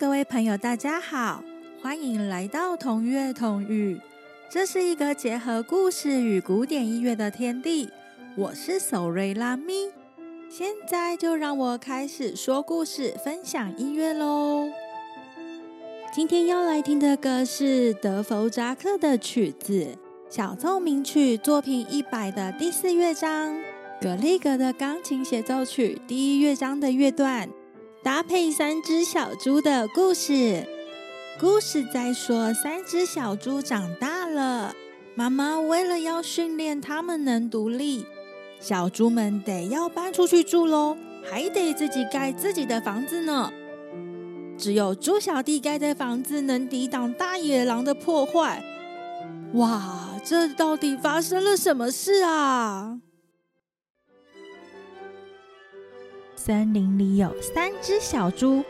[0.00, 1.44] 各位朋友，大家好，
[1.82, 4.00] 欢迎来到同乐同语。
[4.48, 7.90] 这是一个结合故事与古典音乐的天地。
[8.34, 9.90] 我是索瑞拉咪，
[10.48, 14.70] 现在就让我开始说故事、分享音乐喽。
[16.14, 19.98] 今天要来听的歌是德弗扎克的曲子
[20.34, 23.54] 《小奏鸣曲》作品一百的第四乐章，
[24.00, 27.50] 格里格的钢琴协奏曲第一乐章的乐段。
[28.02, 30.66] 搭配三只小猪的故事，
[31.38, 34.74] 故事在说三只小猪长大了，
[35.14, 38.06] 妈妈为了要训练它们能独立，
[38.58, 40.96] 小猪们得要搬出去住喽，
[41.30, 43.52] 还得自己盖自己的房子呢。
[44.56, 48.64] 只有猪小弟盖的房子能抵挡大野狼的破坏。
[49.52, 52.99] 哇，这到底发生了什么事啊？
[56.42, 58.64] 森林里有三只小猪，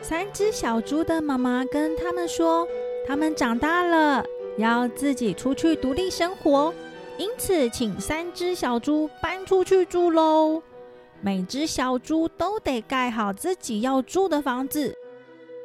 [0.00, 2.66] 三只小猪的妈妈跟他们说，
[3.06, 4.24] 他们长大了
[4.56, 6.72] 要自己出去独立生活，
[7.18, 10.62] 因此请三只小猪搬出去住喽。
[11.20, 14.94] 每只小猪都得盖好自己要住的房子，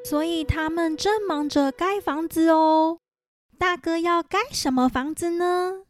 [0.03, 2.97] 所以他们正忙着盖房子哦。
[3.58, 5.83] 大哥要盖什么房子呢？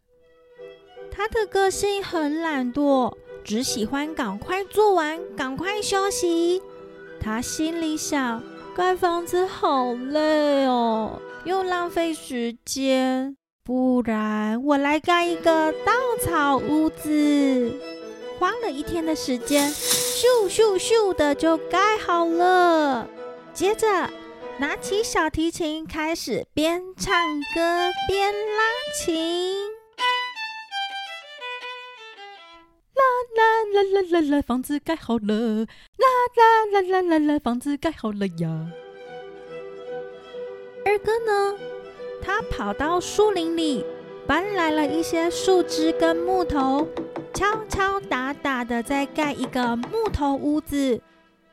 [1.09, 3.11] 他的个性很懒惰。
[3.43, 6.61] 只喜欢赶快做完，赶快休息。
[7.19, 8.41] 他心里想：
[8.75, 13.35] 盖房子好累哦，又浪费时间。
[13.63, 17.71] 不然我来盖一个稻草屋子。
[18.39, 23.07] 花了一天的时间，咻咻咻的就盖好了。
[23.53, 24.09] 接着
[24.57, 27.13] 拿起小提琴，开始边唱
[27.53, 28.63] 歌边拉
[29.03, 29.78] 琴。
[33.39, 35.65] 啦啦啦啦啦，房子盖好了！
[35.97, 38.71] 啦啦啦啦啦啦，房子盖好了呀！
[40.85, 41.57] 二哥呢？
[42.21, 43.85] 他跑到树林里，
[44.27, 46.87] 搬来了一些树枝跟木头，
[47.33, 51.01] 敲敲打打的在盖一个木头屋子，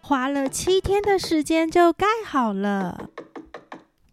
[0.00, 3.10] 花了七天的时间就盖好了。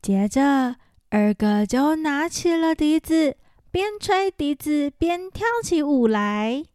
[0.01, 0.75] 接着，
[1.09, 3.35] 二哥就拿起了笛子，
[3.72, 6.66] 边吹笛子边跳起舞来。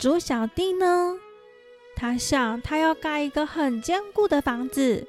[0.00, 1.18] 猪小弟呢？
[1.94, 5.06] 他想，他要盖一个很坚固的房子。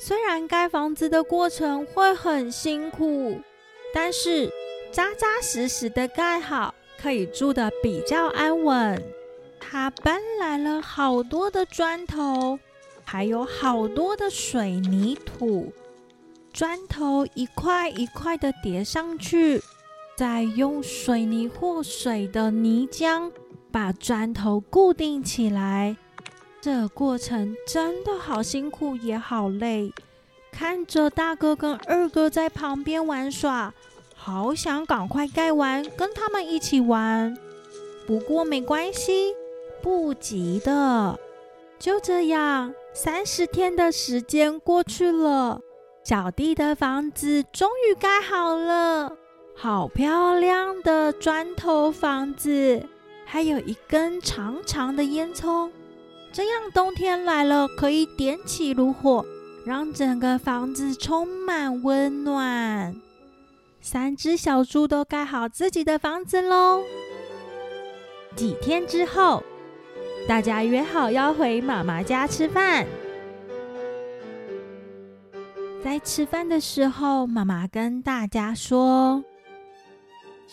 [0.00, 3.40] 虽然盖房子的过程会很辛苦，
[3.94, 4.50] 但是
[4.90, 9.00] 扎扎实实的盖好，可以住的比较安稳。
[9.60, 12.58] 他搬来了好多的砖头，
[13.04, 15.72] 还有好多的水泥土。
[16.52, 19.62] 砖头一块一块的叠上去，
[20.16, 23.30] 再用水泥或水的泥浆。
[23.72, 25.96] 把砖头固定起来，
[26.60, 29.90] 这过程真的好辛苦，也好累。
[30.52, 33.72] 看着大哥跟二哥在旁边玩耍，
[34.14, 37.34] 好想赶快盖完，跟他们一起玩。
[38.06, 39.34] 不过没关系，
[39.82, 41.18] 不急的。
[41.78, 45.60] 就这样，三十天的时间过去了，
[46.04, 49.16] 小弟的房子终于盖好了，
[49.56, 52.86] 好漂亮的砖头房子。
[53.32, 55.70] 还有一根长长的烟囱，
[56.34, 59.24] 这样冬天来了可以点起炉火，
[59.64, 62.94] 让整个房子充满温暖。
[63.80, 66.82] 三只小猪都盖好自己的房子喽。
[68.36, 69.42] 几天之后，
[70.28, 72.86] 大家约好要回妈妈家吃饭。
[75.82, 79.24] 在吃饭的时候，妈妈跟大家说。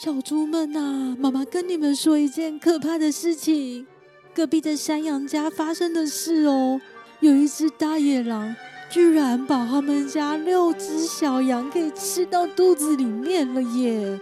[0.02, 3.86] 小猪们呐，妈妈跟你们说一件可怕的事情：
[4.34, 6.80] 隔壁的山羊家发生的事哦。
[7.20, 8.56] 有一只大野狼，
[8.90, 14.18] 居然把他们家六只小羊给吃到肚子里面了耶！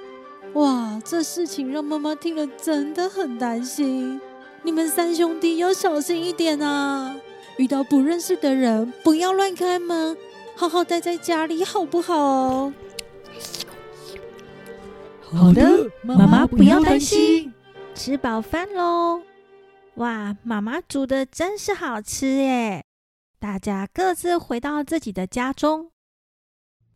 [0.54, 4.20] 哇，这事情让妈妈听了真的很担心。
[4.64, 7.16] 你们三兄弟要小心一点啊！
[7.58, 10.18] 遇到不认识的人，不要乱开门，
[10.56, 12.74] 好好待在家里，好不好？
[15.34, 17.54] 好的，妈妈不要担心。
[17.94, 19.22] 吃饱饭喽！
[19.96, 22.86] 哇，妈妈煮的真是好吃耶！
[23.40, 25.92] 大家各自回到自己的家中。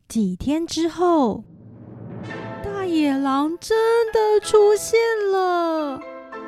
[0.08, 1.44] 几天之后，
[2.64, 5.00] 大野狼真的出现
[5.32, 6.00] 了。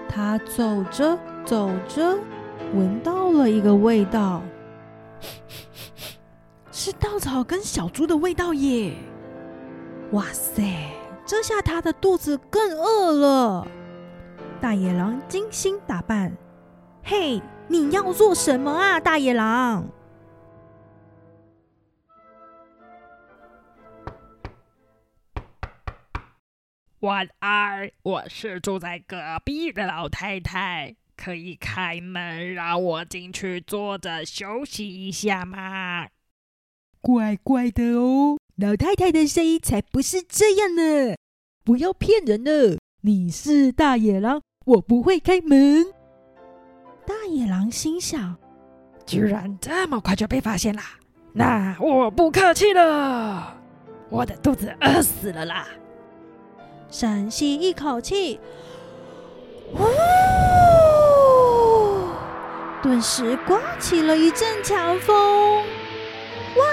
[0.08, 2.18] 他走着走着，
[2.74, 4.42] 闻到了一个味道，
[6.72, 8.94] 是稻草跟小猪的味道耶！
[10.12, 10.64] 哇塞！
[11.26, 13.68] 这下他的肚子更饿了。
[14.62, 16.36] 大野狼精心打扮。
[17.04, 19.88] 嘿，你要做什么啊，大野狼？
[27.00, 36.08] 晚安，我是住在隔壁的老太太，可以开门让我进去坐着休息一下吗？
[37.02, 41.16] 怪怪的哦，老太太的声音才不是这样呢！
[41.66, 45.84] 不要骗人了，你是大野狼，我不会开门。
[47.04, 48.38] 大野狼心想：
[49.08, 50.84] 居然这么快就被发现啦！
[51.34, 53.60] 那我不客气了，
[54.12, 55.66] 我的肚子饿死了啦！
[56.92, 58.40] 深吸一口气，
[59.74, 59.84] 呼！
[62.84, 65.16] 顿时刮起了一阵强风。
[66.56, 66.64] 哇！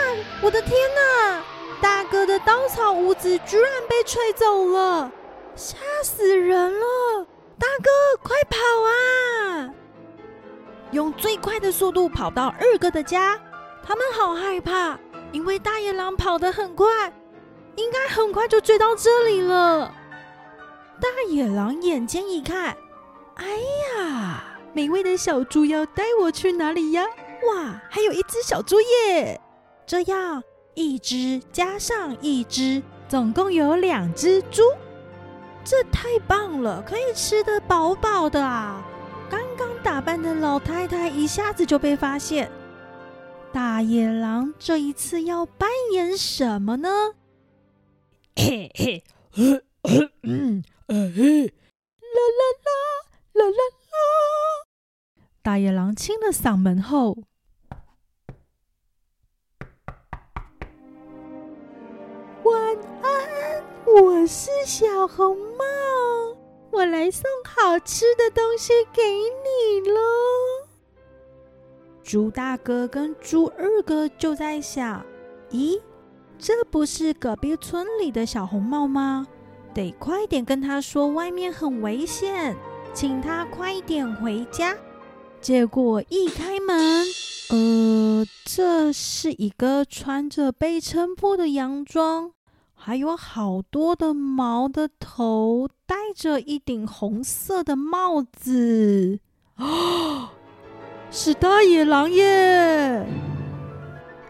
[0.43, 1.43] 我的天哪！
[1.81, 5.11] 大哥的稻草屋子居然被吹走了，
[5.55, 7.27] 吓死人了！
[7.59, 7.91] 大哥，
[8.23, 8.57] 快跑
[8.87, 9.71] 啊！
[10.93, 13.39] 用最快的速度跑到二哥的家。
[13.83, 14.99] 他们好害怕，
[15.33, 17.13] 因为大野狼跑得很快，
[17.77, 19.93] 应该很快就追到这里了。
[21.01, 22.77] 大野狼眼睛一看，
[23.37, 23.47] 哎
[23.97, 27.07] 呀，美味的小猪要带我去哪里呀？
[27.49, 29.41] 哇，还有一只小猪耶！
[29.87, 30.43] 这样
[30.75, 34.63] 一只加上一只，总共有两只猪，
[35.65, 38.85] 这太棒了，可以吃得饱饱的啊！
[39.29, 42.51] 刚刚打扮的老太太一下子就被发现，
[43.53, 46.89] 大野狼这一次要扮演什么呢？
[48.37, 49.05] 嘿嘿，
[50.23, 50.63] 嗯。
[50.89, 52.71] 啦啦啦
[53.35, 53.97] 啦啦啦！
[55.43, 57.17] 大野狼清了嗓门后，
[63.95, 66.37] 我是小红帽，
[66.71, 70.01] 我来送好吃的东西给你喽。
[72.03, 75.05] 猪大哥跟猪二哥就在想：
[75.51, 75.81] 咦，
[76.39, 79.27] 这不是隔壁村里的小红帽吗？
[79.75, 82.57] 得快点跟他说，外面很危险，
[82.95, 84.77] 请他快点回家。
[85.41, 87.05] 结果一开门，
[87.51, 92.33] 呃，这是一个穿着被撑破的洋装，
[92.83, 99.21] 还有好多的毛的头，戴着一顶红色的帽子。
[99.57, 100.33] 啊，
[101.11, 103.07] 是大野狼耶！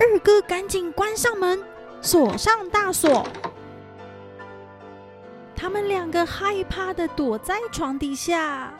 [0.01, 1.63] 二哥赶紧关上门，
[2.03, 3.25] 锁上大锁。
[5.55, 8.75] 他们两个害怕的躲在床底下。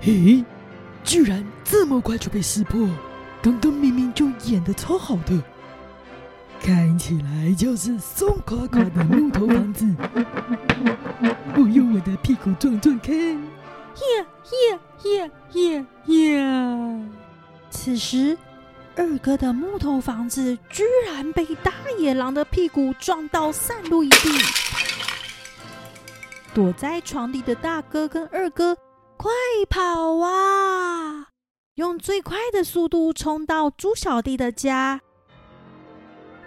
[0.00, 0.44] 嘿，
[1.04, 2.88] 居然这么快就被识破！
[3.40, 5.40] 刚刚明明就演的超好的，
[6.62, 9.84] 看起来就是松垮垮的木头房子。
[11.56, 13.12] 我用我的屁股撞撞看。
[13.16, 14.26] 耶
[14.70, 17.10] 耶耶耶耶！
[17.68, 18.38] 此时，
[18.94, 24.30] 二哥的木头房子居然被大野狼的屁股撞到散落一地。
[26.54, 28.76] 躲在床底的大哥跟二哥，
[29.16, 29.32] 快
[29.68, 31.26] 跑啊！
[31.74, 35.00] 用最快的速度冲到猪小弟的家。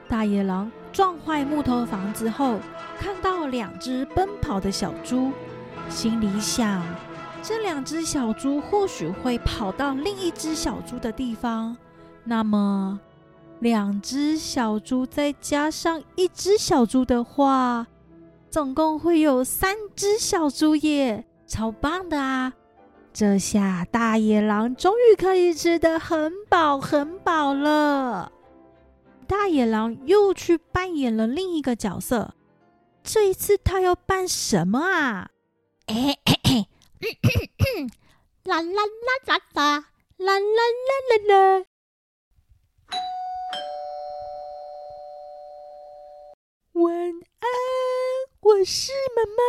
[0.07, 2.59] 大野狼撞坏木头房子后，
[2.99, 5.31] 看到两只奔跑的小猪，
[5.89, 6.81] 心里想：
[7.41, 11.75] 这两只小猪或许会跑到另一只小猪的地方。
[12.23, 12.99] 那么，
[13.59, 17.87] 两只小猪再加上一只小猪的话，
[18.49, 22.53] 总共会有三只小猪耶，超棒的啊！
[23.11, 28.31] 这下大野狼终于可以吃得很饱很饱了。
[29.27, 32.35] 大野狼又去扮演了另一个角色，
[33.03, 35.31] 这一次他要扮什么啊？
[35.87, 36.67] 哎嘿嘿，
[38.43, 38.83] 啦啦啦
[39.25, 39.85] 啦啦，
[40.17, 41.65] 啦啦啦啦啦。
[46.73, 46.93] 晚
[47.39, 47.45] 安。
[48.41, 49.41] 我是妈妈，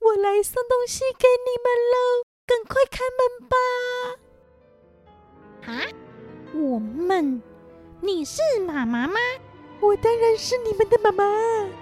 [0.00, 1.96] 我来送东西给你们喽，
[2.44, 3.56] 赶快开门吧！
[5.64, 5.88] 啊，
[6.52, 7.42] 我们？
[8.00, 9.14] 你是妈妈吗？
[9.80, 11.24] 我当然是你们的妈妈，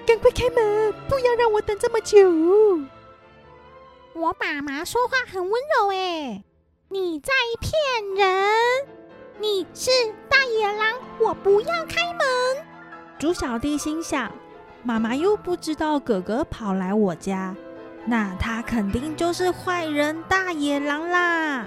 [0.07, 2.29] 赶快开门，不要让我等这么久。
[4.15, 6.45] 我妈妈说话很温柔哎，
[6.89, 7.73] 你在骗
[8.17, 8.55] 人！
[9.39, 9.91] 你是
[10.29, 12.65] 大野狼，我不要开门。
[13.19, 14.31] 猪小弟心想。
[14.87, 17.57] 妈妈又不知道哥哥跑来我家，
[18.05, 21.67] 那他肯定就是坏人大野狼啦！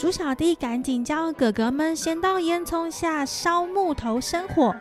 [0.00, 4.74] 猪小弟赶紧叫哥哥们先到烟囱下烧木头生火，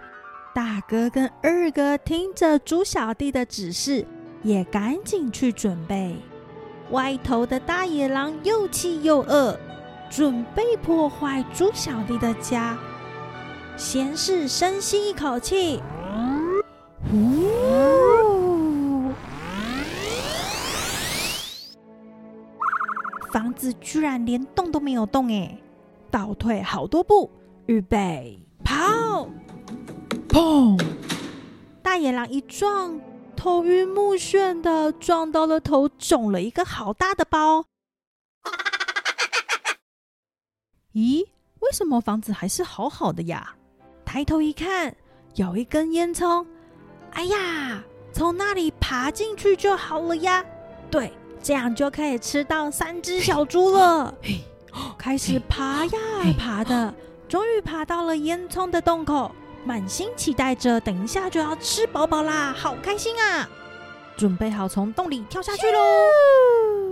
[0.55, 4.07] 大哥跟二哥听着猪小弟的指示，
[4.43, 6.15] 也赶紧去准备。
[6.91, 9.59] 外头的大野狼又气又饿，
[10.09, 12.77] 准备破坏猪小弟的家。
[13.75, 15.81] 先是深吸一口气，
[17.13, 17.48] 呜，
[23.39, 25.57] 房子居然连动都没有动哎！
[26.11, 27.31] 倒退好多步，
[27.67, 29.29] 预备跑！
[30.27, 30.77] 砰！
[31.81, 32.99] 大野狼一撞，
[33.37, 37.63] 头晕目眩的撞到了头，肿了一个好大的包。
[40.91, 41.25] 咦，
[41.61, 43.55] 为什么房子还是好好的呀？
[44.03, 44.93] 抬头一看，
[45.35, 46.45] 有一根烟囱。
[47.11, 47.81] 哎呀，
[48.11, 50.45] 从那里爬进去就好了呀！
[50.91, 54.13] 对，这样就可以吃到三只小猪了。
[54.97, 55.99] 开始爬呀
[56.37, 56.93] 爬的，
[57.27, 59.31] 终于爬到了烟囱的洞口，
[59.63, 63.49] 满心期待着，等一下就要吃饱饱啦，好开心啊！
[64.15, 66.91] 准备好从洞里跳下去喽！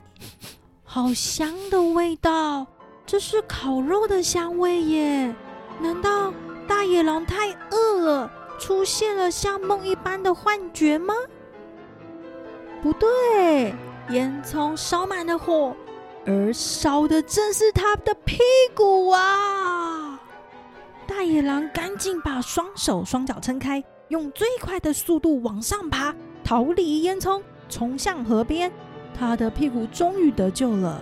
[0.84, 2.66] 好香的味道，
[3.06, 5.36] 这是烤肉的香味耶！
[5.80, 6.34] 难道
[6.68, 11.14] 大野狼太饿了，出现了像梦一般的幻觉吗？
[12.82, 13.74] 不对，
[14.10, 15.76] 烟囱烧满了火。
[16.26, 18.38] 而烧的正是他的屁
[18.76, 20.20] 股啊！
[21.08, 28.70] 大野狼赶紧把双手双脚撑开，用最快的速度往上爬，逃离烟囱，冲向河边。
[29.18, 31.02] 他的屁股终于得救了。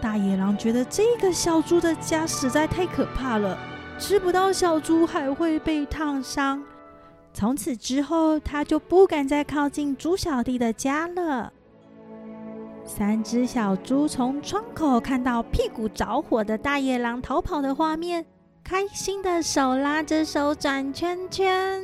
[0.00, 3.58] 大野狼觉得这个小猪的家实在太可怕了，
[3.98, 6.62] 吃不到小猪还会被烫伤。
[7.34, 11.52] 从此之后，他就不敢再靠近猪小弟的家了。
[12.86, 18.24] 三只小猪从窗口看到屁股着火的大野狼逃跑的画面，
[18.62, 21.82] 开心的手拉着手转圈圈。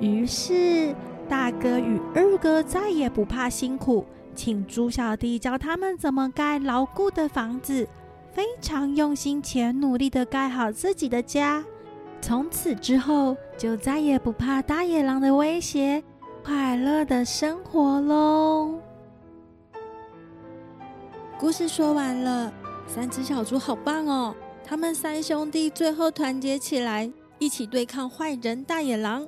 [0.00, 0.94] 于是，
[1.28, 7.86] 大哥与二哥再也不怕辛苦，请猪小弟教他们怎么盖牢固的房子，
[8.32, 11.62] 非常用心且努力的盖好自己的家。
[12.22, 16.02] 从此之后，就再也不怕大野狼的威胁，
[16.42, 18.80] 快乐的生活喽。
[21.38, 22.52] 故事说完了，
[22.88, 24.34] 三只小猪好棒哦！
[24.64, 29.24] 他们三兄弟最后团结起来，一起对抗坏人大野狼。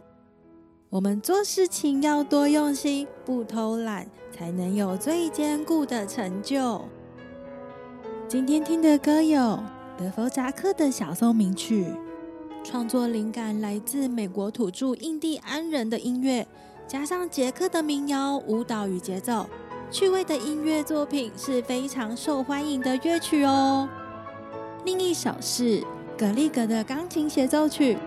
[0.89, 6.85] 我们做事情要多用心，不偷懒，才能有最坚固的成就。
[8.27, 9.61] 今天听的歌有
[9.97, 11.87] 德弗扎克的小松明曲，
[12.65, 16.45] 创作灵感来自美国土著印第安人的音乐，
[16.89, 19.47] 加上捷克的民谣舞蹈与节奏。
[19.91, 23.89] 趣味的音乐作品是非常受欢迎的乐曲哦。
[24.85, 25.83] 另一首是
[26.17, 27.99] 格里格的钢琴协奏曲，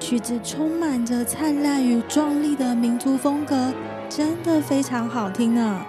[0.00, 3.72] 曲子充满着灿烂与壮丽的民族风格，
[4.08, 5.86] 真的非常好听呢。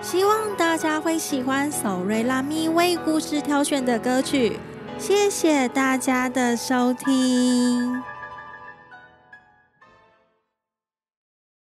[0.00, 4.58] 希望大家会喜欢索瑞拉咪为故事挑选的歌曲。
[4.96, 8.02] 谢谢大家的收听。